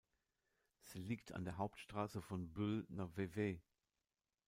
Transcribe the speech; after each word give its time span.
Sie 0.81 0.97
liegt 0.99 1.31
an 1.31 1.45
der 1.45 1.57
Hauptstrasse 1.59 2.23
von 2.23 2.51
Bulle 2.53 2.87
nach 2.89 3.15
Vevey. 3.17 3.61